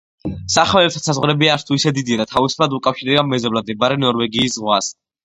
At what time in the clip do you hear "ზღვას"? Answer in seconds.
4.57-4.91